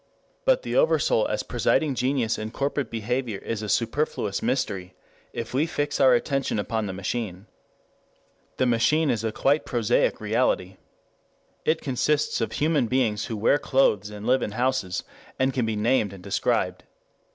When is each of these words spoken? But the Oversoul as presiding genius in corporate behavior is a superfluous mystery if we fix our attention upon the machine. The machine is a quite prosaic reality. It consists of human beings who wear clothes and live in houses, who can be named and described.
But 0.45 0.63
the 0.63 0.75
Oversoul 0.75 1.27
as 1.27 1.43
presiding 1.43 1.93
genius 1.93 2.39
in 2.39 2.49
corporate 2.49 2.89
behavior 2.89 3.37
is 3.37 3.61
a 3.61 3.69
superfluous 3.69 4.41
mystery 4.41 4.95
if 5.31 5.53
we 5.53 5.67
fix 5.67 5.99
our 5.99 6.15
attention 6.15 6.57
upon 6.57 6.87
the 6.87 6.91
machine. 6.91 7.45
The 8.57 8.65
machine 8.65 9.11
is 9.11 9.23
a 9.23 9.31
quite 9.31 9.63
prosaic 9.63 10.19
reality. 10.19 10.77
It 11.65 11.81
consists 11.81 12.41
of 12.41 12.53
human 12.53 12.87
beings 12.87 13.25
who 13.25 13.37
wear 13.37 13.59
clothes 13.59 14.09
and 14.09 14.25
live 14.25 14.41
in 14.41 14.53
houses, 14.53 15.03
who 15.39 15.51
can 15.51 15.67
be 15.67 15.75
named 15.75 16.13
and 16.13 16.23
described. 16.23 16.83